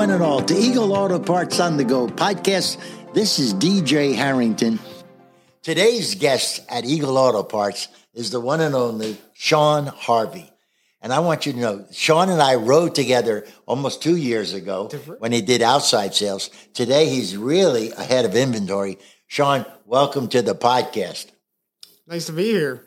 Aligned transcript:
One 0.00 0.08
and 0.08 0.22
all, 0.22 0.40
to 0.40 0.54
Eagle 0.54 0.94
Auto 0.94 1.18
Parts 1.18 1.60
on 1.60 1.76
the 1.76 1.84
Go 1.84 2.06
podcast. 2.06 2.78
This 3.12 3.38
is 3.38 3.52
DJ 3.52 4.14
Harrington. 4.14 4.78
Today's 5.60 6.14
guest 6.14 6.64
at 6.70 6.86
Eagle 6.86 7.18
Auto 7.18 7.42
Parts 7.42 7.88
is 8.14 8.30
the 8.30 8.40
one 8.40 8.62
and 8.62 8.74
only 8.74 9.18
Sean 9.34 9.84
Harvey. 9.84 10.50
And 11.02 11.12
I 11.12 11.18
want 11.18 11.44
you 11.44 11.52
to 11.52 11.58
know, 11.58 11.84
Sean 11.92 12.30
and 12.30 12.40
I 12.40 12.54
rode 12.54 12.94
together 12.94 13.46
almost 13.66 14.02
two 14.02 14.16
years 14.16 14.54
ago 14.54 14.88
when 15.18 15.32
he 15.32 15.42
did 15.42 15.60
outside 15.60 16.14
sales. 16.14 16.48
Today, 16.72 17.10
he's 17.10 17.36
really 17.36 17.90
ahead 17.90 18.24
of 18.24 18.34
inventory. 18.34 18.98
Sean, 19.26 19.66
welcome 19.84 20.28
to 20.28 20.40
the 20.40 20.54
podcast. 20.54 21.26
Nice 22.06 22.24
to 22.24 22.32
be 22.32 22.44
here. 22.44 22.86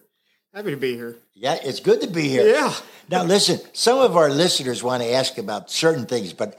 Happy 0.52 0.72
to 0.72 0.78
be 0.78 0.96
here. 0.96 1.16
Yeah, 1.36 1.60
it's 1.62 1.80
good 1.80 2.02
to 2.02 2.08
be 2.08 2.28
here. 2.28 2.48
Yeah. 2.48 2.74
Now, 3.10 3.24
listen, 3.24 3.60
some 3.74 4.00
of 4.00 4.16
our 4.16 4.30
listeners 4.30 4.82
want 4.82 5.04
to 5.04 5.12
ask 5.12 5.38
about 5.38 5.70
certain 5.70 6.06
things, 6.06 6.32
but 6.32 6.58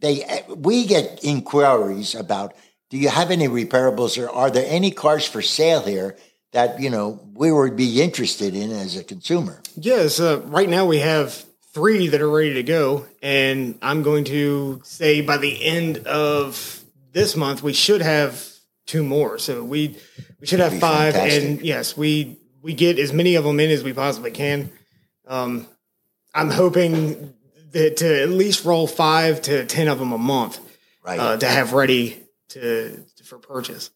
they 0.00 0.44
we 0.48 0.86
get 0.86 1.22
inquiries 1.22 2.14
about 2.14 2.54
do 2.90 2.96
you 2.96 3.08
have 3.08 3.30
any 3.30 3.48
repairables 3.48 4.16
or 4.22 4.30
are 4.30 4.50
there 4.50 4.66
any 4.66 4.90
cars 4.90 5.26
for 5.26 5.42
sale 5.42 5.82
here 5.82 6.16
that 6.52 6.80
you 6.80 6.90
know 6.90 7.20
we 7.34 7.52
would 7.52 7.76
be 7.76 8.00
interested 8.00 8.54
in 8.54 8.70
as 8.70 8.96
a 8.96 9.04
consumer? 9.04 9.60
Yes, 9.76 10.20
uh, 10.20 10.40
right 10.46 10.68
now 10.68 10.86
we 10.86 10.98
have 10.98 11.44
three 11.72 12.08
that 12.08 12.20
are 12.20 12.30
ready 12.30 12.54
to 12.54 12.62
go, 12.62 13.06
and 13.22 13.78
I'm 13.82 14.02
going 14.02 14.24
to 14.24 14.80
say 14.84 15.20
by 15.20 15.36
the 15.36 15.62
end 15.64 15.98
of 16.06 16.82
this 17.12 17.36
month 17.36 17.62
we 17.62 17.72
should 17.72 18.00
have 18.02 18.46
two 18.86 19.02
more. 19.02 19.38
So 19.38 19.62
we 19.62 19.96
we 20.40 20.46
should 20.46 20.60
have 20.60 20.78
five, 20.78 21.14
fantastic. 21.14 21.42
and 21.44 21.60
yes, 21.62 21.96
we 21.96 22.38
we 22.62 22.74
get 22.74 22.98
as 22.98 23.12
many 23.12 23.34
of 23.34 23.44
them 23.44 23.60
in 23.60 23.70
as 23.70 23.84
we 23.84 23.92
possibly 23.92 24.30
can. 24.30 24.70
Um, 25.26 25.66
I'm 26.34 26.50
hoping 26.50 27.34
that 27.72 27.96
to 27.98 28.22
at 28.22 28.30
least 28.30 28.64
roll 28.64 28.86
five 28.86 29.42
to 29.42 29.64
ten 29.66 29.88
of 29.88 29.98
them 29.98 30.12
a 30.12 30.18
month 30.18 30.60
Right. 31.04 31.18
uh, 31.18 31.36
to 31.38 31.46
have 31.46 31.72
ready 31.72 32.22
to 32.50 33.04
for 33.24 33.38
purchase. 33.38 33.90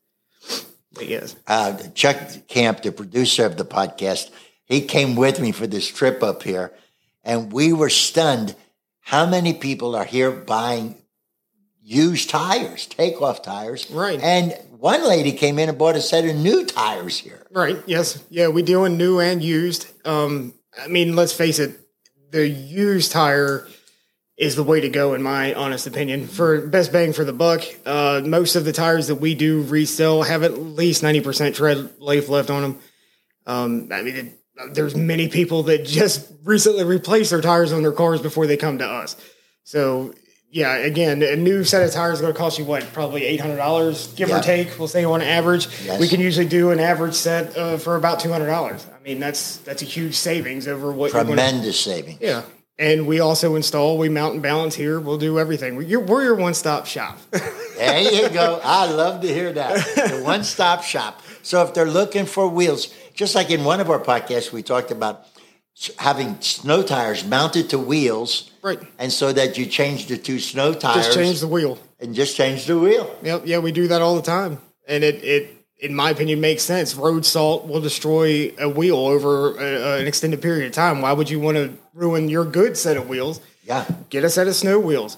But 0.94 1.08
yes, 1.08 1.36
uh, 1.46 1.78
Chuck 1.94 2.18
Camp, 2.48 2.82
the 2.82 2.92
producer 2.92 3.46
of 3.46 3.56
the 3.56 3.64
podcast, 3.64 4.30
he 4.64 4.82
came 4.82 5.16
with 5.16 5.40
me 5.40 5.52
for 5.52 5.66
this 5.66 5.88
trip 5.88 6.22
up 6.22 6.42
here, 6.42 6.72
and 7.24 7.50
we 7.52 7.72
were 7.72 7.88
stunned 7.90 8.54
how 9.00 9.24
many 9.26 9.54
people 9.54 9.96
are 9.96 10.04
here 10.04 10.30
buying 10.30 10.96
used 11.82 12.30
tires, 12.30 12.86
takeoff 12.86 13.42
tires. 13.42 13.90
Right. 13.90 14.20
And 14.20 14.54
one 14.78 15.06
lady 15.08 15.32
came 15.32 15.58
in 15.58 15.68
and 15.68 15.78
bought 15.78 15.96
a 15.96 16.00
set 16.00 16.24
of 16.24 16.36
new 16.36 16.64
tires 16.64 17.18
here. 17.18 17.44
Right. 17.50 17.78
Yes. 17.86 18.22
Yeah. 18.30 18.48
We 18.48 18.62
doing 18.62 18.96
new 18.96 19.18
and 19.18 19.42
used. 19.42 19.86
Um, 20.06 20.54
I 20.80 20.88
mean, 20.88 21.16
let's 21.16 21.32
face 21.32 21.58
it, 21.58 21.78
the 22.32 22.48
used 22.48 23.12
tire 23.12 23.68
is 24.36 24.56
the 24.56 24.64
way 24.64 24.80
to 24.80 24.88
go, 24.88 25.14
in 25.14 25.22
my 25.22 25.54
honest 25.54 25.86
opinion. 25.86 26.26
For 26.26 26.66
best 26.66 26.92
bang 26.92 27.12
for 27.12 27.24
the 27.24 27.32
buck, 27.32 27.62
uh, 27.86 28.22
most 28.24 28.56
of 28.56 28.64
the 28.64 28.72
tires 28.72 29.06
that 29.06 29.16
we 29.16 29.34
do 29.34 29.62
resell 29.62 30.22
have 30.22 30.42
at 30.42 30.58
least 30.58 31.02
ninety 31.02 31.20
percent 31.20 31.54
tread 31.54 32.00
life 32.00 32.28
left 32.28 32.50
on 32.50 32.62
them. 32.62 32.78
Um, 33.46 33.88
I 33.92 34.02
mean, 34.02 34.16
it, 34.16 34.74
there's 34.74 34.96
many 34.96 35.28
people 35.28 35.64
that 35.64 35.84
just 35.84 36.32
recently 36.44 36.84
replaced 36.84 37.30
their 37.30 37.40
tires 37.40 37.72
on 37.72 37.82
their 37.82 37.92
cars 37.92 38.20
before 38.20 38.46
they 38.46 38.56
come 38.56 38.78
to 38.78 38.86
us. 38.86 39.16
So. 39.62 40.14
Yeah, 40.54 40.76
again, 40.76 41.22
a 41.22 41.34
new 41.34 41.64
set 41.64 41.82
of 41.82 41.90
tires 41.92 42.16
is 42.16 42.20
going 42.20 42.34
to 42.34 42.38
cost 42.38 42.58
you 42.58 42.66
what, 42.66 42.82
probably 42.92 43.24
eight 43.24 43.40
hundred 43.40 43.56
dollars, 43.56 44.08
give 44.12 44.28
Yeah. 44.28 44.38
or 44.38 44.42
take. 44.42 44.78
We'll 44.78 44.86
say 44.86 45.02
on 45.02 45.22
average. 45.22 45.66
Yes. 45.82 45.98
We 45.98 46.08
can 46.08 46.20
usually 46.20 46.46
do 46.46 46.70
an 46.72 46.78
average 46.78 47.14
set 47.14 47.56
uh, 47.56 47.78
for 47.78 47.96
about 47.96 48.20
two 48.20 48.30
hundred 48.30 48.48
dollars. 48.48 48.86
I 48.94 49.02
mean, 49.02 49.18
that's 49.18 49.56
that's 49.58 49.80
a 49.80 49.86
huge 49.86 50.14
savings 50.14 50.68
over 50.68 50.92
what 50.92 51.14
you're 51.14 51.24
going 51.24 51.36
to. 51.38 51.42
Tremendous 51.42 51.80
savings. 51.80 52.18
Yeah, 52.20 52.42
and 52.78 53.06
we 53.06 53.18
also 53.18 53.54
install. 53.56 53.96
We 53.96 54.10
mount 54.10 54.34
and 54.34 54.42
balance 54.42 54.74
here. 54.74 55.00
We'll 55.00 55.16
do 55.16 55.38
everything. 55.38 55.74
We're, 55.74 56.00
we're 56.00 56.22
your 56.22 56.34
one 56.34 56.52
stop 56.54 56.84
shop. 56.86 57.18
There 57.82 58.12
you 58.12 58.28
go. 58.28 58.60
I 58.62 58.88
love 58.92 59.22
to 59.22 59.28
hear 59.28 59.52
that. 59.54 59.74
The 59.96 60.22
one 60.22 60.44
stop 60.44 60.84
shop. 60.84 61.20
So 61.42 61.64
if 61.64 61.74
they're 61.74 61.90
looking 61.90 62.26
for 62.26 62.46
wheels, 62.46 62.94
just 63.12 63.34
like 63.34 63.50
in 63.50 63.64
one 63.64 63.80
of 63.80 63.90
our 63.90 63.98
podcasts, 63.98 64.52
we 64.52 64.62
talked 64.62 64.92
about 64.92 65.26
having 65.98 66.40
snow 66.40 66.82
tires 66.82 67.24
mounted 67.24 67.70
to 67.70 67.78
wheels. 67.78 68.50
Right. 68.62 68.78
And 68.98 69.12
so 69.12 69.32
that 69.32 69.58
you 69.58 69.66
change 69.66 70.06
the 70.06 70.16
two 70.18 70.38
snow 70.38 70.74
tires 70.74 71.06
Just 71.06 71.18
change 71.18 71.40
the 71.40 71.48
wheel. 71.48 71.78
and 72.00 72.14
just 72.14 72.36
change 72.36 72.66
the 72.66 72.78
wheel. 72.78 73.14
Yep. 73.22 73.42
Yeah, 73.46 73.58
we 73.58 73.72
do 73.72 73.88
that 73.88 74.02
all 74.02 74.14
the 74.16 74.22
time, 74.22 74.58
and 74.86 75.02
it 75.02 75.24
it 75.24 75.50
in 75.80 75.94
my 75.94 76.10
opinion 76.10 76.40
makes 76.40 76.62
sense. 76.62 76.94
Road 76.94 77.26
salt 77.26 77.66
will 77.66 77.80
destroy 77.80 78.52
a 78.58 78.68
wheel 78.68 78.96
over 78.98 79.56
a, 79.58 80.00
an 80.00 80.06
extended 80.06 80.40
period 80.40 80.66
of 80.66 80.72
time. 80.72 81.02
Why 81.02 81.12
would 81.12 81.28
you 81.28 81.40
want 81.40 81.56
to 81.56 81.72
ruin 81.92 82.28
your 82.28 82.44
good 82.44 82.76
set 82.76 82.96
of 82.96 83.08
wheels? 83.08 83.40
Yeah. 83.64 83.84
Get 84.10 84.22
a 84.22 84.30
set 84.30 84.46
of 84.46 84.54
snow 84.54 84.78
wheels. 84.78 85.16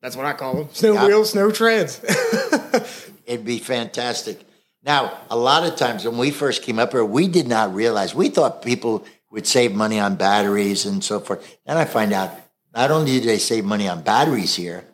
That's 0.00 0.16
what 0.16 0.24
I 0.24 0.32
call 0.32 0.54
them. 0.54 0.68
Snow 0.72 0.94
Yeah. 0.94 1.06
wheels, 1.08 1.30
snow 1.32 1.50
treads. 1.50 2.00
It'd 3.26 3.44
be 3.44 3.58
fantastic. 3.58 4.40
Now, 4.82 5.18
a 5.28 5.36
lot 5.36 5.64
of 5.70 5.76
times 5.76 6.06
when 6.06 6.16
we 6.16 6.30
first 6.30 6.62
came 6.62 6.78
up 6.78 6.92
here, 6.92 7.04
we 7.04 7.28
did 7.28 7.46
not 7.48 7.74
realize, 7.74 8.14
we 8.14 8.28
thought 8.30 8.62
people 8.62 9.04
would 9.30 9.46
save 9.46 9.74
money 9.74 9.98
on 10.00 10.16
batteries 10.16 10.86
and 10.86 11.02
so 11.04 11.20
forth. 11.20 11.58
Then 11.66 11.76
I 11.76 11.84
find 11.84 12.12
out 12.12 12.30
not 12.74 12.90
only 12.90 13.20
do 13.20 13.26
they 13.26 13.38
save 13.38 13.64
money 13.64 13.88
on 13.88 14.02
batteries 14.02 14.54
here, 14.56 14.84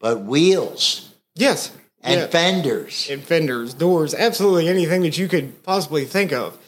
but 0.00 0.20
wheels 0.22 1.10
yes. 1.34 1.70
and 2.02 2.20
Yeah. 2.20 2.26
fenders. 2.26 3.08
and 3.10 3.22
fenders, 3.22 3.74
doors, 3.74 4.14
absolutely 4.14 4.68
anything 4.68 5.02
that 5.02 5.16
you 5.18 5.28
could 5.28 5.62
possibly 5.62 6.04
think 6.04 6.32
of. 6.32 6.58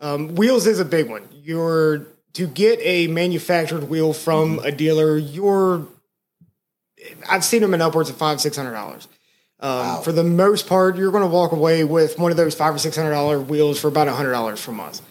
Um, 0.00 0.34
wheels 0.36 0.66
is 0.66 0.78
a 0.80 0.84
big 0.84 1.08
one. 1.10 1.28
You're 1.32 2.06
to 2.34 2.46
get 2.46 2.78
a 2.82 3.08
manufactured 3.08 3.88
wheel 3.88 4.12
from 4.12 4.60
a 4.60 4.70
dealer. 4.70 5.16
You're 5.18 5.86
I've 7.28 7.44
seen 7.44 7.62
them 7.62 7.74
in 7.74 7.80
upwards 7.82 8.10
of 8.10 8.16
five 8.16 8.40
six 8.40 8.56
hundred 8.56 8.72
dollars. 8.72 9.08
Um, 9.60 10.02
For 10.02 10.12
the 10.12 10.22
most 10.24 10.68
part, 10.68 10.96
you're 10.96 11.10
going 11.10 11.24
to 11.24 11.28
walk 11.28 11.50
away 11.52 11.82
with 11.82 12.16
one 12.18 12.30
of 12.30 12.36
those 12.36 12.54
five 12.54 12.74
or 12.74 12.78
six 12.78 12.96
hundred 12.96 13.10
dollar 13.10 13.40
wheels 13.40 13.80
for 13.80 13.88
about 13.88 14.06
a 14.08 14.12
hundred 14.12 14.32
dollars 14.32 14.60
from 14.60 14.78
us, 14.78 15.02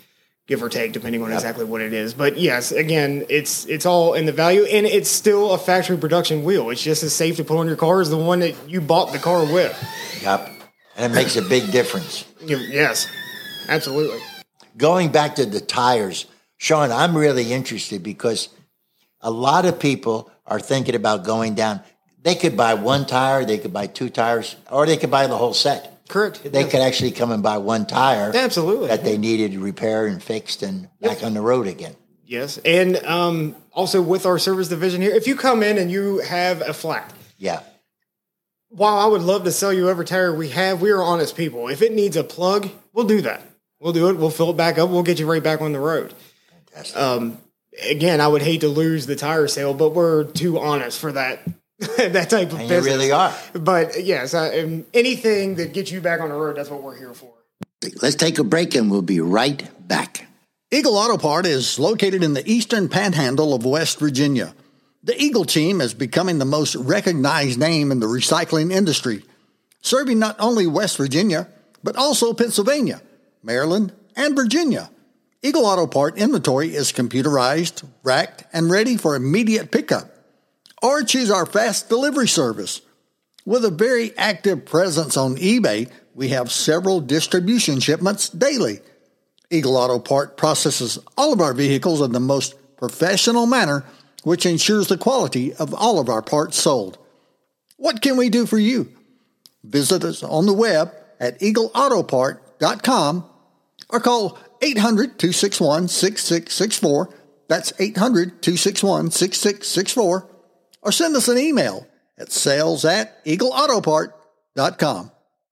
give 0.48 0.64
or 0.64 0.70
take, 0.70 0.94
depending 0.94 1.22
on 1.22 1.32
exactly 1.32 1.66
what 1.66 1.82
it 1.82 1.94
is. 1.94 2.14
But 2.14 2.38
yes, 2.38 2.72
again, 2.72 3.26
it's 3.30 3.66
it's 3.66 3.86
all 3.86 4.14
in 4.14 4.26
the 4.26 4.32
value, 4.32 4.64
and 4.64 4.86
it's 4.86 5.10
still 5.10 5.52
a 5.52 5.58
factory 5.58 5.98
production 5.98 6.44
wheel. 6.44 6.70
It's 6.70 6.82
just 6.82 7.04
as 7.04 7.14
safe 7.14 7.36
to 7.38 7.44
put 7.44 7.58
on 7.58 7.68
your 7.68 7.76
car 7.76 8.02
as 8.02 8.10
the 8.10 8.18
one 8.18 8.40
that 8.40 8.56
you 8.68 8.82
bought 8.82 9.12
the 9.12 9.20
car 9.20 9.44
with. 9.44 9.78
Yep. 10.24 10.50
And 10.96 11.12
it 11.12 11.16
makes 11.16 11.36
a 11.36 11.44
big 11.44 11.72
difference. 11.72 12.26
Yes, 12.42 13.08
absolutely. 13.70 14.20
Going 14.78 15.12
back 15.12 15.36
to 15.36 15.46
the 15.46 15.62
tires, 15.62 16.26
Sean, 16.58 16.92
I'm 16.92 17.16
really 17.16 17.54
interested 17.54 18.02
because 18.02 18.50
a 19.22 19.30
lot 19.30 19.66
of 19.66 19.80
people 19.80 20.32
are 20.46 20.60
thinking 20.60 20.96
about 20.96 21.24
going 21.24 21.54
down. 21.54 21.82
They 22.24 22.36
could 22.36 22.58
buy 22.58 22.74
one 22.74 23.06
tire, 23.06 23.46
they 23.46 23.60
could 23.60 23.74
buy 23.74 23.88
two 23.88 24.10
tires, 24.10 24.56
or 24.72 24.86
they 24.86 24.98
could 24.98 25.12
buy 25.12 25.28
the 25.28 25.38
whole 25.38 25.54
set. 25.54 25.97
Correct. 26.08 26.42
They 26.52 26.64
could 26.64 26.80
actually 26.82 27.12
come 27.12 27.32
and 27.32 27.44
buy 27.44 27.58
one 27.58 27.86
tire 27.86 28.32
Absolutely. 28.36 28.88
that 28.88 29.04
they 29.04 29.18
needed 29.18 29.56
repaired 29.56 30.12
and 30.12 30.22
fixed 30.24 30.64
and 30.64 30.90
back 31.02 31.24
on 31.24 31.34
the 31.34 31.42
road 31.42 31.68
again. 31.68 31.96
Yes, 32.26 32.58
and 32.66 32.98
um, 33.06 33.56
also 33.72 34.02
with 34.02 34.26
our 34.26 34.38
service 34.38 34.68
division 34.68 35.02
here, 35.02 35.12
if 35.12 35.28
you 35.28 35.36
come 35.36 35.64
in 35.64 35.78
and 35.78 35.90
you 35.92 36.20
have 36.20 36.62
a 36.62 36.74
flat, 36.74 37.14
Yeah. 37.38 37.62
while 38.70 38.98
I 38.98 39.06
would 39.06 39.22
love 39.22 39.46
to 39.46 39.52
sell 39.52 39.72
you 39.72 39.90
every 39.90 40.06
tire 40.06 40.34
we 40.36 40.50
have, 40.50 40.82
we 40.82 40.92
are 40.92 41.02
honest 41.02 41.38
people. 41.38 41.70
If 41.70 41.82
it 41.82 41.94
needs 41.94 42.18
a 42.18 42.24
plug, 42.26 42.70
we'll 42.92 43.06
do 43.08 43.22
that. 43.22 43.42
We'll 43.80 43.94
do 43.94 44.10
it. 44.10 44.18
We'll 44.18 44.30
fill 44.30 44.50
it 44.50 44.58
back 44.58 44.78
up. 44.78 44.90
We'll 44.90 45.04
get 45.04 45.20
you 45.20 45.30
right 45.32 45.42
back 45.44 45.62
on 45.62 45.72
the 45.72 45.80
road. 45.80 46.14
Fantastic. 46.74 46.98
Um, 47.00 47.38
again, 47.90 48.20
I 48.20 48.28
would 48.28 48.42
hate 48.42 48.62
to 48.62 48.68
lose 48.68 49.06
the 49.06 49.16
tire 49.16 49.48
sale, 49.48 49.74
but 49.74 49.90
we're 49.94 50.26
too 50.26 50.60
honest 50.60 51.00
for 51.00 51.12
that 51.14 51.40
that 51.98 52.30
type 52.30 52.48
of 52.48 52.54
and 52.54 52.64
you 52.64 52.68
business. 52.70 52.86
really 52.86 53.12
are. 53.12 53.36
But 53.54 54.04
yes, 54.04 54.34
I, 54.34 54.60
um, 54.60 54.86
anything 54.94 55.56
that 55.56 55.74
gets 55.74 55.92
you 55.92 56.02
back 56.02 56.22
on 56.22 56.30
the 56.30 56.36
road, 56.36 56.58
that's 56.58 56.70
what 56.70 56.82
we're 56.82 56.98
here 56.98 57.14
for. 57.14 57.32
Let's 58.02 58.16
take 58.16 58.40
a 58.40 58.44
break 58.44 58.74
and 58.74 58.90
we'll 58.90 59.04
be 59.04 59.20
right 59.20 59.70
back. 59.88 60.28
Eagle 60.72 60.98
Auto 60.98 61.18
Part 61.18 61.46
is 61.46 61.78
located 61.78 62.24
in 62.24 62.34
the 62.34 62.50
eastern 62.50 62.90
panhandle 62.90 63.54
of 63.54 63.64
West 63.64 64.00
Virginia. 64.00 64.56
The 65.04 65.22
Eagle 65.22 65.46
team 65.46 65.80
is 65.80 65.94
becoming 65.94 66.40
the 66.40 66.46
most 66.46 66.76
recognized 66.76 67.60
name 67.60 67.92
in 67.92 68.00
the 68.00 68.08
recycling 68.08 68.74
industry, 68.74 69.24
serving 69.82 70.18
not 70.18 70.36
only 70.40 70.66
West 70.66 70.98
Virginia, 70.98 71.48
but 71.84 71.96
also 71.96 72.34
Pennsylvania, 72.34 73.02
Maryland, 73.44 73.94
and 74.16 74.36
Virginia. 74.36 74.90
Eagle 75.44 75.66
Auto 75.66 75.86
Part 75.86 76.18
inventory 76.18 76.76
is 76.76 76.92
computerized, 76.92 77.86
racked, 78.04 78.44
and 78.52 78.72
ready 78.72 78.98
for 78.98 79.16
immediate 79.16 79.72
pickup. 79.72 80.10
Or 80.82 81.04
choose 81.04 81.32
our 81.32 81.46
fast 81.46 81.90
delivery 81.90 82.28
service. 82.28 82.82
With 83.46 83.66
a 83.66 83.72
very 83.72 84.16
active 84.18 84.66
presence 84.66 85.18
on 85.18 85.38
eBay, 85.38 85.90
we 86.14 86.30
have 86.30 86.52
several 86.52 87.00
distribution 87.00 87.80
shipments 87.80 88.30
daily. 88.30 88.80
Eagle 89.50 89.78
Auto 89.78 90.00
Part 90.00 90.36
processes 90.36 91.00
all 91.18 91.32
of 91.32 91.42
our 91.42 91.54
vehicles 91.54 92.02
in 92.02 92.12
the 92.12 92.20
most 92.20 92.56
professional 92.78 93.46
manner, 93.46 93.86
which 94.24 94.46
ensures 94.46 94.88
the 94.88 94.98
quality 94.98 95.54
of 95.54 95.74
all 95.74 96.00
of 96.00 96.10
our 96.10 96.22
parts 96.22 96.58
sold. 96.58 96.98
What 97.78 98.02
can 98.02 98.18
we 98.18 98.30
do 98.30 98.46
for 98.46 98.58
you? 98.58 98.92
Visit 99.64 100.04
us 100.04 100.24
on 100.24 100.46
the 100.46 100.54
web 100.54 100.94
at 101.20 101.40
eagleautopart.com 101.40 103.26
or 103.90 104.00
call 104.00 104.38
800 104.62 105.20
261 105.20 105.88
6664. 105.88 107.14
That's 107.48 107.74
800 107.80 108.42
261 108.42 109.12
6664. 109.12 110.28
Or 110.88 110.92
send 110.94 111.14
us 111.18 111.28
an 111.28 111.38
email 111.38 111.86
at 112.18 112.32
sales 112.32 112.86
at 112.86 113.22
eagleautopart.com. 113.26 115.12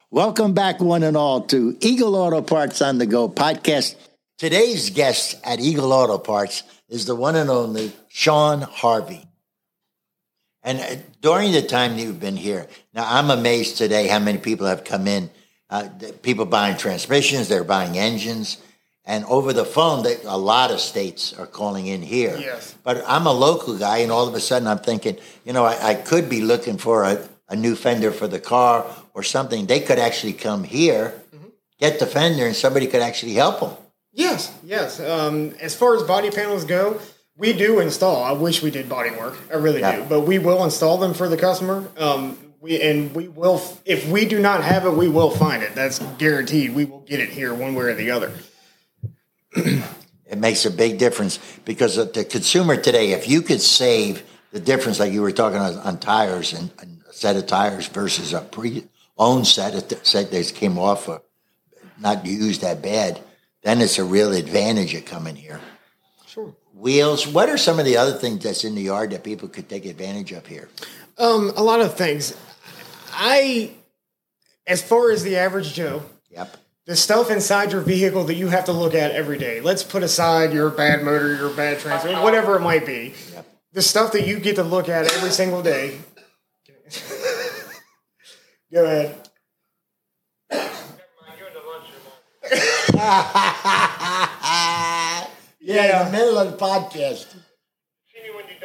Welcome 0.10 0.54
back, 0.54 0.80
one 0.80 1.04
and 1.04 1.18
all, 1.18 1.42
to 1.48 1.78
Eagle 1.82 2.16
Auto 2.16 2.42
Parts 2.42 2.82
on 2.82 3.00
the 3.00 3.06
Go 3.06 3.28
podcast. 3.28 3.96
Today's 4.38 4.92
guest 4.92 5.38
at 5.44 5.60
Eagle 5.60 5.92
Auto 5.92 6.18
Parts 6.20 6.64
is 6.88 7.06
the 7.06 7.16
one 7.16 7.36
and 7.36 7.50
only 7.50 7.92
Sean 8.08 8.62
Harvey. 8.62 9.26
And 10.64 10.80
uh, 10.80 11.04
during 11.20 11.52
the 11.52 11.64
time 11.64 11.98
you've 11.98 12.22
been 12.22 12.38
here, 12.38 12.70
now 12.94 13.04
I'm 13.06 13.30
amazed 13.30 13.76
today 13.78 14.08
how 14.08 14.20
many 14.20 14.38
people 14.38 14.68
have 14.68 14.86
come 14.86 15.06
in. 15.06 15.30
Uh, 15.70 15.90
people 16.22 16.46
buying 16.46 16.78
transmissions, 16.78 17.50
they're 17.50 17.66
buying 17.66 17.98
engines, 17.98 18.58
and 19.07 19.24
over 19.25 19.54
the 19.54 19.66
phone, 19.66 20.04
they, 20.04 20.18
a 20.24 20.38
lot 20.38 20.72
of 20.72 20.80
states 20.80 21.34
are 21.34 21.46
calling 21.46 21.86
in 21.86 22.02
here. 22.02 22.36
Yes. 22.40 22.75
But 22.84 23.04
I'm 23.07 23.28
a 23.28 23.31
local 23.31 23.78
guy, 23.78 23.98
and 24.00 24.12
all 24.12 24.28
of 24.28 24.34
a 24.34 24.40
sudden 24.40 24.68
I'm 24.68 24.80
thinking, 24.80 25.18
you 25.46 25.54
know, 25.54 25.63
I, 25.63 25.90
I 25.90 25.94
could 25.94 26.28
be 26.30 26.42
looking 26.42 26.78
for 26.78 27.04
a, 27.04 27.28
a 27.48 27.56
new 27.56 27.75
fender 27.75 28.12
for 28.12 28.28
the 28.28 28.40
car 28.40 28.86
or 29.13 29.22
something. 29.22 29.68
They 29.68 29.80
could 29.80 30.00
actually 30.00 30.34
come 30.34 30.63
here, 30.63 31.13
mm-hmm. 31.36 31.50
get 31.80 32.00
the 32.00 32.07
fender, 32.07 32.48
and 32.48 32.56
somebody 32.56 32.88
could 32.88 33.02
actually 33.02 33.34
help 33.34 33.60
them. 33.60 33.72
Yes, 34.12 34.52
yes. 34.63 35.00
Um, 35.00 35.54
as 35.60 35.75
far 35.75 35.96
as 35.96 36.01
body 36.04 36.31
panels 36.31 36.66
go, 36.66 37.00
we 37.38 37.54
do 37.54 37.80
install. 37.81 38.24
I 38.24 38.31
wish 38.31 38.63
we 38.63 38.72
did 38.72 38.88
body 38.90 39.12
work. 39.12 39.38
I 39.51 39.58
really 39.58 39.81
yeah. 39.81 39.98
do, 39.98 40.06
but 40.06 40.22
we 40.22 40.40
will 40.40 40.63
install 40.63 40.98
them 40.98 41.13
for 41.13 41.28
the 41.28 41.38
customer. 41.38 41.86
Um, 41.98 42.38
we 42.62 42.81
and 42.81 43.13
we 43.13 43.28
will. 43.28 43.62
If 43.86 44.08
we 44.08 44.25
do 44.25 44.40
not 44.40 44.63
have 44.63 44.86
it, 44.86 44.94
we 44.94 45.10
will 45.10 45.30
find 45.30 45.62
it. 45.62 45.75
That's 45.75 46.00
guaranteed. 46.18 46.74
We 46.74 46.86
will 46.86 47.01
get 47.01 47.19
it 47.19 47.30
here 47.30 47.54
one 47.54 47.75
way 47.75 47.86
or 47.86 47.94
the 47.94 48.10
other. 48.10 48.31
it 50.25 50.38
makes 50.38 50.66
a 50.66 50.72
big 50.72 50.98
difference 50.98 51.40
because 51.63 51.96
the 51.96 52.25
consumer 52.25 52.75
today, 52.75 53.12
if 53.12 53.30
you 53.30 53.42
could 53.42 53.62
save 53.62 54.24
the 54.52 54.60
difference, 54.60 55.00
like 55.00 55.13
you 55.13 55.22
were 55.22 55.31
talking 55.31 55.60
on, 55.60 55.78
on 55.80 56.00
tires 56.00 56.54
and, 56.54 56.72
and, 56.80 57.02
a 57.07 57.13
set 57.13 57.36
of 57.36 57.46
tires 57.46 57.88
versus 57.88 58.34
a 58.34 58.42
pre-owned 58.42 59.48
set 59.48 59.75
of 59.75 60.06
set 60.06 60.31
that 60.31 60.54
came 60.56 60.78
off, 60.78 61.07
of, 61.07 61.22
not 62.00 62.25
used 62.25 62.62
that 62.62 62.81
bad, 62.81 63.22
then 63.62 63.80
it's 63.80 64.00
a 64.00 64.04
real 64.04 64.34
advantage 64.34 64.94
of 64.96 65.06
coming 65.06 65.36
here. 65.36 65.62
Sure. 66.28 66.54
Wheels. 66.74 67.28
What 67.28 67.48
are 67.48 67.58
some 67.58 67.80
of 67.80 67.86
the 67.86 67.98
other 67.98 68.13
things 68.13 68.44
that's 68.44 68.63
in 68.63 68.75
the 68.75 68.81
yard 68.81 69.12
that 69.12 69.24
people 69.24 69.48
could 69.48 69.69
take 69.69 69.86
advantage 69.86 70.31
of 70.31 70.46
here? 70.46 70.68
Um, 71.18 71.54
a 71.56 71.63
lot 71.63 71.80
of 71.80 71.96
things. 71.96 72.36
I, 73.13 73.72
as 74.68 74.81
far 74.81 75.12
as 75.12 75.24
the 75.24 75.38
average 75.38 75.74
Joe, 75.74 76.04
yep 76.30 76.58
the 76.86 76.96
stuff 76.96 77.32
inside 77.32 77.72
your 77.72 77.82
vehicle 77.82 78.24
that 78.26 78.36
you 78.36 78.48
have 78.50 78.66
to 78.66 78.72
look 78.72 78.94
at 78.94 79.12
every 79.12 79.38
day. 79.38 79.60
Let's 79.62 79.84
put 79.84 80.04
aside 80.04 80.54
your 80.54 80.70
bad 80.70 81.04
motor, 81.04 81.36
your 81.36 81.50
bad 81.50 81.80
transmission, 81.80 82.22
whatever 82.22 82.56
it 82.56 82.62
might 82.62 82.86
be. 82.86 83.14
Yep. 83.34 83.48
The 83.74 83.82
stuff 83.82 84.12
that 84.14 84.28
you 84.28 84.40
get 84.40 84.56
to 84.58 84.64
look 84.64 84.88
at 84.88 85.12
every 85.14 85.32
single 85.32 85.64
day. 85.64 86.00
Go 88.72 88.86
ahead. 88.86 89.22
yeah, 95.60 96.06
in 96.06 96.06
the 96.06 96.12
middle 96.12 96.38
of 96.38 96.52
the 96.52 96.58
podcast. 96.58 97.32
See 97.32 98.22
me 98.22 98.30
when 98.36 98.46
you 98.48 98.56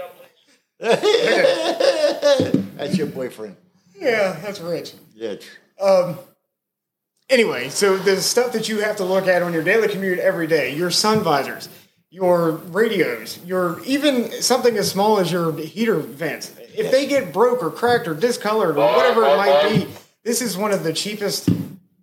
That's 2.77 2.97
your 2.97 3.07
boyfriend. 3.07 3.57
Yeah, 3.97 4.39
that's 4.43 4.61
Rich. 4.61 4.95
Yeah. 5.15 5.37
Um, 5.81 6.19
Anyway, 7.31 7.69
so 7.69 7.97
the 7.97 8.21
stuff 8.21 8.53
that 8.53 8.69
you 8.69 8.81
have 8.81 8.97
to 8.97 9.05
look 9.05 9.29
at 9.29 9.41
on 9.41 9.53
your 9.53 9.63
daily 9.63 9.87
commute 9.87 10.19
every 10.19 10.49
day, 10.49 10.75
your 10.75 10.91
sun 10.91 11.21
visors, 11.21 11.69
your 12.11 12.51
radios, 12.51 13.39
your 13.45 13.81
even 13.85 14.33
something 14.43 14.77
as 14.77 14.91
small 14.91 15.21
as 15.21 15.31
your 15.31 15.57
heater 15.57 15.95
vents. 15.95 16.53
If 16.75 16.91
they 16.91 17.07
get 17.07 17.33
broke 17.33 17.63
or 17.63 17.71
cracked 17.71 18.09
or 18.09 18.15
discolored 18.15 18.77
or 18.77 18.85
whatever 18.97 19.25
it 19.25 19.37
might 19.37 19.71
be, 19.71 19.87
this 20.25 20.43
is 20.43 20.57
one 20.57 20.73
of 20.73 20.83
the 20.83 20.93
cheapest, 20.93 21.49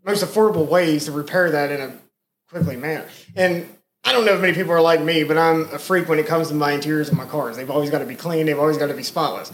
most 0.05 0.23
affordable 0.23 0.65
ways 0.65 1.05
to 1.05 1.11
repair 1.11 1.51
that 1.51 1.71
in 1.71 1.81
a 1.81 1.93
quickly 2.49 2.77
manner. 2.77 3.05
And 3.35 3.67
I 4.05 4.13
don't 4.13 4.25
know 4.25 4.33
if 4.33 4.39
many 4.39 4.53
people 4.53 4.71
are 4.71 4.81
like 4.81 5.01
me, 5.01 5.25
but 5.25 5.37
I'm 5.37 5.63
a 5.73 5.79
freak 5.79 6.07
when 6.07 6.19
it 6.19 6.25
comes 6.25 6.47
to 6.47 6.53
my 6.53 6.71
interiors 6.71 7.09
of 7.09 7.17
my 7.17 7.25
cars. 7.25 7.57
They've 7.57 7.69
always 7.69 7.89
got 7.89 7.99
to 7.99 8.05
be 8.05 8.15
clean. 8.15 8.45
They've 8.45 8.57
always 8.57 8.77
got 8.77 8.87
to 8.87 8.93
be 8.93 9.03
spotless 9.03 9.51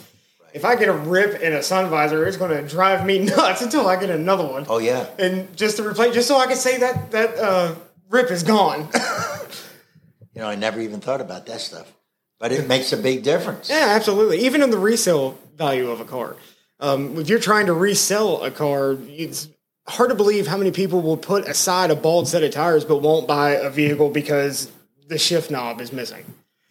if 0.53 0.63
I 0.63 0.75
get 0.75 0.87
a 0.87 0.93
rip 0.93 1.41
in 1.41 1.53
a 1.53 1.63
sun 1.63 1.89
visor, 1.89 2.25
it's 2.25 2.37
going 2.37 2.51
to 2.51 2.67
drive 2.67 3.05
me 3.05 3.19
nuts 3.25 3.61
until 3.61 3.87
I 3.87 3.99
get 3.99 4.09
another 4.09 4.45
one. 4.45 4.65
Oh 4.69 4.77
yeah. 4.77 5.07
And 5.17 5.55
just 5.57 5.77
to 5.77 5.87
replace, 5.87 6.13
just 6.13 6.27
so 6.27 6.37
I 6.37 6.47
can 6.47 6.55
say 6.55 6.77
that 6.79 7.11
that 7.11 7.37
uh, 7.37 7.75
rip 8.09 8.31
is 8.31 8.43
gone. 8.43 8.87
you 10.33 10.41
know, 10.41 10.47
I 10.47 10.55
never 10.55 10.79
even 10.79 11.01
thought 11.01 11.21
about 11.21 11.47
that 11.47 11.61
stuff, 11.61 11.91
but 12.39 12.51
it 12.51 12.67
makes 12.67 12.93
a 12.93 12.97
big 12.97 13.23
difference. 13.23 13.69
Yeah, 13.69 13.87
absolutely. 13.89 14.45
Even 14.45 14.61
in 14.61 14.69
the 14.69 14.77
resale 14.77 15.37
value 15.55 15.89
of 15.89 15.99
a 15.99 16.05
car, 16.05 16.35
um, 16.79 17.17
if 17.17 17.29
you're 17.29 17.39
trying 17.39 17.65
to 17.65 17.73
resell 17.73 18.43
a 18.43 18.51
car, 18.51 18.97
it's 19.07 19.47
hard 19.87 20.09
to 20.09 20.15
believe 20.15 20.47
how 20.47 20.57
many 20.57 20.71
people 20.71 21.01
will 21.01 21.17
put 21.17 21.47
aside 21.47 21.91
a 21.91 21.95
bald 21.95 22.27
set 22.27 22.43
of 22.43 22.51
tires 22.51 22.85
but 22.85 22.97
won't 22.97 23.27
buy 23.27 23.51
a 23.51 23.69
vehicle 23.69 24.09
because 24.09 24.71
the 25.07 25.17
shift 25.17 25.51
knob 25.51 25.81
is 25.81 25.91
missing. 25.91 26.25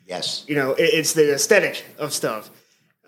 Yes. 0.06 0.44
You 0.46 0.54
know, 0.54 0.72
it, 0.72 0.82
it's 0.82 1.12
the 1.12 1.34
aesthetic 1.34 1.84
of 1.98 2.12
stuff. 2.12 2.50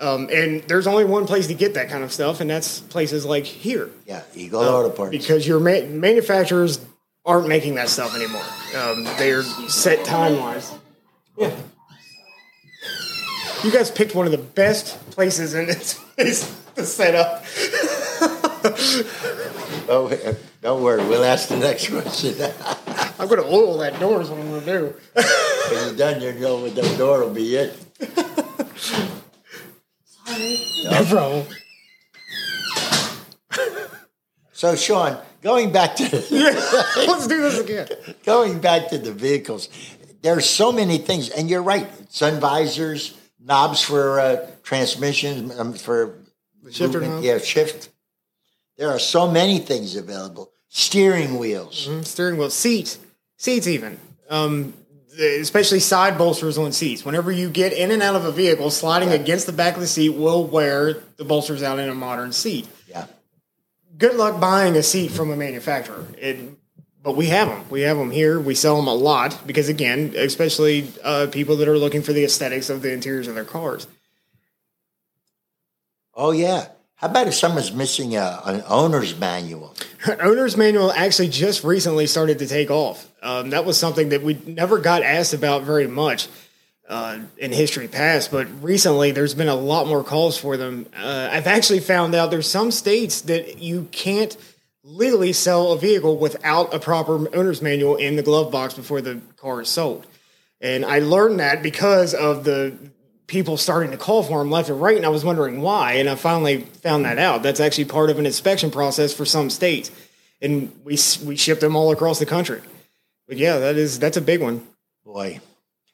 Um, 0.01 0.29
and 0.33 0.63
there's 0.65 0.87
only 0.87 1.05
one 1.05 1.27
place 1.27 1.47
to 1.47 1.55
get 1.55 1.75
that 1.75 1.89
kind 1.89 2.03
of 2.03 2.13
stuff, 2.13 2.41
and 2.41 2.51
that's 2.51 2.81
places 2.81 3.25
like 3.25 3.45
here. 3.45 3.91
Yeah, 4.07 4.23
Eagle 4.35 4.61
uh, 4.61 4.71
Auto 4.71 4.91
Parts. 4.91 5.13
Because 5.13 5.47
your 5.47 5.61
ma- 5.61 5.87
manufacturers 5.87 6.85
aren't 7.25 7.49
making 7.49 7.77
that 7.77 7.89
stuff 7.89 8.15
anymore. 8.15 8.43
Um, 8.77 9.05
they're 9.19 9.43
set 9.43 10.05
time 10.05 10.39
wise. 10.39 10.75
Yeah. 11.37 11.55
You 13.63 13.71
guys 13.73 13.91
picked 13.91 14.15
one 14.15 14.27
of 14.27 14.33
the 14.33 14.39
best 14.39 14.99
places 15.11 15.55
in 15.55 15.67
this 15.67 15.95
place 16.17 16.61
to 16.75 16.85
set 16.85 17.15
up. 17.15 17.45
oh, 19.89 20.37
don't 20.61 20.83
worry. 20.83 21.03
We'll 21.07 21.25
ask 21.25 21.49
the 21.49 21.57
next 21.57 21.89
question. 21.89 22.35
I'm 23.19 23.29
going 23.29 23.41
to 23.41 23.49
oil 23.49 23.79
that 23.79 23.99
door 24.01 24.21
is 24.21 24.29
what 24.29 24.41
I'm 24.41 24.49
going 24.51 24.65
to 24.65 24.67
do. 24.67 24.95
when 25.15 25.87
you're 25.87 25.97
done, 25.97 26.21
you're 26.21 26.39
going 26.39 26.63
with 26.63 26.75
the 26.75 26.83
door 26.99 27.21
will 27.21 27.31
be 27.31 27.57
it. 27.57 27.84
No 30.95 31.05
problem. 31.05 31.47
So, 34.53 34.77
Sean, 34.77 35.19
going 35.43 35.73
back 35.73 35.97
to 35.97 36.05
yeah, 36.31 36.51
let's 37.07 37.27
do 37.27 37.43
this 37.43 37.59
again. 37.59 37.89
Going 38.25 38.61
back 38.61 38.89
to 38.91 38.99
the 38.99 39.13
vehicles, 39.13 39.69
there's 40.23 40.49
so 40.49 40.71
many 40.71 40.99
things, 40.99 41.29
and 41.29 41.51
you're 41.51 41.63
right. 41.63 41.89
Sun 42.13 42.41
visors, 42.41 43.19
knobs 43.41 43.83
for 43.83 44.21
uh, 44.21 44.47
transmissions, 44.63 45.59
um, 45.59 45.73
for 45.73 46.15
shifter 46.71 47.01
knobs. 47.01 47.27
Yeah, 47.27 47.39
shift. 47.39 47.91
There 48.79 48.89
are 48.91 49.01
so 49.01 49.29
many 49.29 49.59
things 49.59 49.97
available. 49.97 50.53
Steering 50.69 51.39
wheels, 51.39 51.89
mm-hmm. 51.89 52.03
steering 52.03 52.39
wheel, 52.39 52.51
seats, 52.51 52.99
seats, 53.37 53.67
even. 53.67 53.99
Um, 54.31 54.73
especially 55.19 55.81
side 55.81 56.19
bolsters 56.19 56.59
on 56.59 56.73
seats. 56.73 57.05
Whenever 57.05 57.31
you 57.31 57.49
get 57.51 57.73
in 57.73 57.91
and 57.91 58.03
out 58.03 58.15
of 58.15 58.25
a 58.25 58.33
vehicle, 58.33 58.71
sliding 58.71 59.11
yeah. 59.11 59.17
against 59.17 59.47
the 59.47 59.53
back 59.53 59.75
of 59.75 59.81
the 59.81 59.87
seat 59.87 60.11
will 60.11 60.47
wear 60.47 60.95
the 61.17 61.25
bolsters 61.25 61.63
out 61.63 61.79
in 61.79 61.89
a 61.89 61.95
modern 61.95 62.33
seat. 62.33 62.69
Yeah. 62.89 63.07
Good 63.97 64.17
luck 64.17 64.41
buying 64.41 64.77
a 64.77 64.83
seat 64.83 65.11
from 65.11 65.31
a 65.31 65.37
manufacturer. 65.37 66.07
It, 66.19 66.39
but 67.03 67.17
we 67.17 67.27
have 67.27 67.49
them. 67.49 67.69
We 67.69 67.83
have 67.83 67.99
them 67.99 68.11
here. 68.11 68.41
We 68.41 68.55
sell 68.55 68.77
them 68.77 68.87
a 68.87 68.95
lot 68.95 69.43
because, 69.47 69.69
again, 69.69 70.15
especially 70.17 70.89
uh, 71.03 71.29
people 71.31 71.57
that 71.57 71.69
are 71.69 71.79
looking 71.79 72.03
for 72.03 72.13
the 72.13 72.25
aesthetics 72.25 72.71
of 72.71 72.83
the 72.83 72.93
interiors 72.93 73.29
of 73.29 73.35
their 73.35 73.45
cars. 73.45 73.87
Oh 76.15 76.31
yeah, 76.31 76.69
how 77.05 77.11
about 77.11 77.29
if 77.29 77.35
someone's 77.35 77.71
missing 77.71 78.17
a, 78.17 78.41
an 78.47 78.65
owner's 78.67 79.19
manual? 79.19 79.75
owner's 80.21 80.57
manual 80.57 80.91
actually 80.91 81.29
just 81.29 81.63
recently 81.63 82.07
started 82.07 82.39
to 82.39 82.47
take 82.47 82.71
off. 82.71 83.07
Um, 83.23 83.51
that 83.51 83.67
was 83.67 83.77
something 83.77 84.09
that 84.09 84.23
we 84.23 84.41
never 84.47 84.79
got 84.79 85.03
asked 85.03 85.35
about 85.35 85.65
very 85.65 85.87
much 85.87 86.29
uh, 86.89 87.19
in 87.37 87.53
history 87.53 87.89
past, 87.89 88.31
but 88.31 88.47
recently 88.63 89.11
there's 89.11 89.35
been 89.35 89.49
a 89.49 89.55
lot 89.55 89.87
more 89.87 90.03
calls 90.03 90.39
for 90.39 90.57
them. 90.57 90.87
Uh, 90.97 91.29
I've 91.31 91.47
actually 91.47 91.81
found 91.81 92.15
out 92.15 92.31
there's 92.31 92.51
some 92.51 92.71
states 92.71 93.21
that 93.23 93.59
you 93.59 93.87
can't 93.93 94.35
legally 94.83 95.35
sell 95.35 95.73
a 95.73 95.79
vehicle 95.79 96.17
without 96.17 96.73
a 96.73 96.79
proper 96.79 97.29
owner's 97.37 97.61
manual 97.61 97.97
in 97.97 98.17
the 98.17 98.23
glove 98.23 98.51
box 98.51 98.73
before 98.73 99.03
the 99.03 99.21
car 99.37 99.61
is 99.61 99.69
sold. 99.69 100.07
And 100.59 100.87
I 100.87 101.01
learned 101.01 101.39
that 101.41 101.63
because 101.63 102.15
of 102.15 102.45
the 102.45 102.75
people 103.27 103.57
starting 103.57 103.91
to 103.91 103.97
call 103.97 104.23
for 104.23 104.39
them 104.39 104.51
left 104.51 104.69
and 104.69 104.81
right, 104.81 104.97
and 104.97 105.07
I 105.07 105.11
was 105.11 105.25
wondering 105.25 105.61
why. 105.61 105.95
And 105.95 106.09
I 106.09 106.15
finally 106.15 106.63
found 106.83 107.05
that 107.05 107.19
out. 107.19 107.43
That's 107.43 107.61
actually 107.61 107.87
part 107.87 108.11
of 108.11 108.19
an 108.19 108.27
inspection 108.27 108.71
process 108.71 109.13
for 109.13 109.25
some 109.25 109.51
states, 109.51 109.91
and 110.41 110.73
we 110.85 110.99
we 111.25 111.37
ship 111.37 111.61
them 111.61 111.77
all 111.77 111.91
across 111.91 112.19
the 112.19 112.27
country. 112.27 112.61
But 113.27 113.39
yeah, 113.39 113.59
that 113.59 113.77
is 113.77 113.99
that's 113.99 114.17
a 114.17 114.23
big 114.23 114.41
one. 114.41 114.67
Boy, 115.05 115.41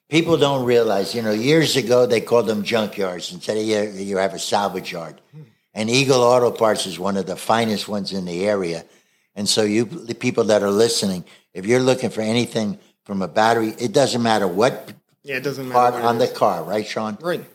people 0.09 0.37
don't 0.37 0.65
realize. 0.65 1.15
You 1.15 1.21
know, 1.21 1.31
years 1.31 1.75
ago 1.75 2.05
they 2.05 2.21
called 2.21 2.47
them 2.47 2.63
junkyards. 2.63 3.31
and 3.31 3.57
of 3.57 3.63
you, 3.63 4.03
you 4.03 4.17
have 4.17 4.33
a 4.33 4.39
salvage 4.39 4.91
yard, 4.91 5.21
hmm. 5.31 5.43
and 5.73 5.89
Eagle 5.89 6.21
Auto 6.21 6.51
Parts 6.51 6.85
is 6.85 6.99
one 6.99 7.17
of 7.17 7.25
the 7.25 7.35
finest 7.35 7.87
ones 7.87 8.11
in 8.13 8.25
the 8.25 8.45
area. 8.45 8.83
And 9.33 9.47
so, 9.47 9.63
you 9.63 9.85
the 9.85 10.15
people 10.15 10.45
that 10.45 10.63
are 10.63 10.71
listening, 10.71 11.23
if 11.53 11.65
you're 11.65 11.79
looking 11.79 12.09
for 12.09 12.21
anything 12.21 12.77
from 13.05 13.21
a 13.21 13.27
battery, 13.27 13.73
it 13.79 13.93
doesn't 13.93 14.21
matter 14.21 14.47
what 14.47 14.93
yeah, 15.23 15.37
it 15.37 15.43
doesn't 15.43 15.69
matter. 15.69 15.97
on 15.97 16.17
the 16.17 16.27
car, 16.27 16.63
right, 16.63 16.85
Sean? 16.85 17.17
Right. 17.21 17.45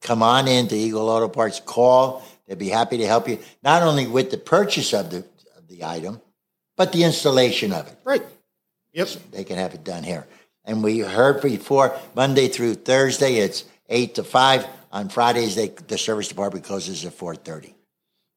come 0.00 0.22
on 0.22 0.48
in 0.48 0.68
to 0.68 0.76
Eagle 0.76 1.08
Auto 1.08 1.28
Parts, 1.28 1.60
call. 1.60 2.24
They'd 2.46 2.58
be 2.58 2.68
happy 2.68 2.98
to 2.98 3.06
help 3.06 3.28
you, 3.28 3.38
not 3.62 3.82
only 3.82 4.06
with 4.06 4.30
the 4.30 4.38
purchase 4.38 4.92
of 4.92 5.10
the, 5.10 5.18
of 5.56 5.68
the 5.68 5.84
item, 5.84 6.20
but 6.76 6.92
the 6.92 7.04
installation 7.04 7.72
of 7.72 7.86
it. 7.86 7.96
Right. 8.04 8.22
Yep. 8.92 9.08
They 9.30 9.44
can 9.44 9.56
have 9.56 9.74
it 9.74 9.84
done 9.84 10.02
here. 10.02 10.26
And 10.64 10.82
we 10.82 10.98
heard 11.00 11.40
before 11.40 11.96
Monday 12.14 12.48
through 12.48 12.74
Thursday, 12.74 13.36
it's 13.36 13.64
eight 13.88 14.16
to 14.16 14.24
five. 14.24 14.66
On 14.92 15.08
Fridays, 15.08 15.54
they, 15.54 15.68
the 15.68 15.96
service 15.96 16.28
department 16.28 16.64
closes 16.64 17.04
at 17.04 17.14
four 17.14 17.34
thirty. 17.34 17.74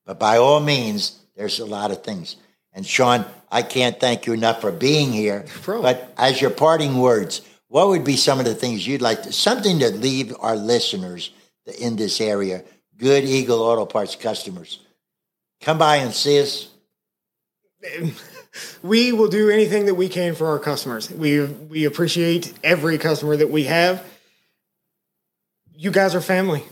But 0.06 0.20
by 0.20 0.38
all 0.38 0.60
means, 0.62 1.20
there's 1.36 1.60
a 1.60 1.66
lot 1.66 1.92
of 1.92 2.04
things. 2.04 2.38
And 2.72 2.86
Sean, 2.86 3.26
I 3.52 3.62
can't 3.62 4.00
thank 4.00 4.26
you 4.26 4.34
enough 4.34 4.62
for 4.62 4.72
being 4.72 5.12
here. 5.12 5.46
Bro. 5.64 5.82
But 5.82 6.14
as 6.18 6.40
your 6.42 6.52
parting 6.52 6.98
words, 6.98 7.42
what 7.76 7.90
would 7.90 8.06
be 8.06 8.16
some 8.16 8.40
of 8.40 8.46
the 8.46 8.56
things 8.56 8.88
you'd 8.88 9.02
like 9.02 9.24
to, 9.24 9.34
something 9.34 9.80
to 9.80 9.90
leave 9.90 10.34
our 10.40 10.56
listeners 10.56 11.32
in 11.78 11.98
this 11.98 12.22
area, 12.22 12.64
good 12.98 13.26
Eagle 13.26 13.60
Auto 13.60 13.86
Parts 13.86 14.16
customers? 14.16 14.80
Come 15.60 15.78
by 15.78 15.98
and 15.98 16.14
see 16.14 16.42
us. 16.42 16.70
we 18.82 19.12
will 19.12 19.28
do 19.28 19.50
anything 19.50 19.88
that 19.88 19.96
we 19.96 20.08
can 20.08 20.36
for 20.36 20.48
our 20.48 20.60
customers. 20.60 21.12
We 21.12 21.42
we 21.44 21.84
appreciate 21.84 22.54
every 22.64 22.98
customer 22.98 23.36
that 23.36 23.50
we 23.50 23.66
have. 23.66 24.02
You 25.76 25.92
guys 25.92 26.16
are 26.16 26.22
family. 26.22 26.64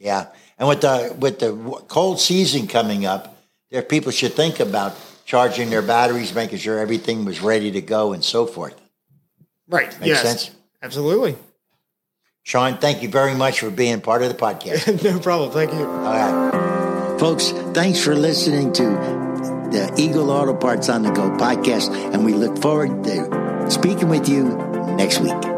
Yeah, 0.00 0.26
and 0.58 0.66
with 0.66 0.80
the 0.80 1.14
with 1.20 1.38
the 1.38 1.54
cold 1.86 2.18
season 2.18 2.66
coming 2.66 3.06
up, 3.06 3.38
there 3.70 3.82
people 3.82 4.10
should 4.10 4.32
think 4.32 4.58
about 4.58 4.96
charging 5.24 5.70
their 5.70 5.82
batteries, 5.82 6.34
making 6.34 6.58
sure 6.58 6.80
everything 6.80 7.24
was 7.24 7.40
ready 7.40 7.70
to 7.70 7.80
go, 7.80 8.12
and 8.12 8.24
so 8.24 8.44
forth. 8.44 8.74
Right. 9.68 9.88
Makes 10.00 10.06
yes. 10.06 10.22
sense. 10.22 10.56
Absolutely. 10.82 11.36
Sean, 12.42 12.78
thank 12.78 13.02
you 13.02 13.08
very 13.08 13.34
much 13.34 13.60
for 13.60 13.70
being 13.70 14.00
part 14.00 14.22
of 14.22 14.28
the 14.28 14.34
podcast. 14.46 15.02
no 15.04 15.18
problem. 15.18 15.50
Thank 15.50 15.72
you. 15.72 15.86
All 15.86 16.04
right. 16.04 17.20
Folks, 17.20 17.50
thanks 17.74 18.02
for 18.02 18.14
listening 18.14 18.72
to 18.74 18.84
the 19.70 19.92
Eagle 19.98 20.30
Auto 20.30 20.54
Parts 20.54 20.88
on 20.88 21.02
the 21.02 21.10
Go 21.10 21.30
podcast, 21.30 21.90
and 22.14 22.24
we 22.24 22.32
look 22.32 22.56
forward 22.58 23.04
to 23.04 23.70
speaking 23.70 24.08
with 24.08 24.28
you 24.28 24.44
next 24.96 25.18
week. 25.20 25.57